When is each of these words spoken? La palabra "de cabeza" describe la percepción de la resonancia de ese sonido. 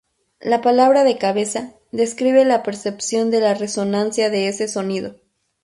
La 0.39 0.61
palabra 0.61 1.03
"de 1.03 1.19
cabeza" 1.19 1.75
describe 1.91 2.43
la 2.43 2.63
percepción 2.63 3.29
de 3.29 3.39
la 3.39 3.53
resonancia 3.53 4.31
de 4.31 4.47
ese 4.47 4.67
sonido. 4.67 5.17